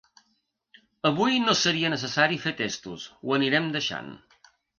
[1.09, 4.11] Avui no seria necessari fer testos, ho anirem deixant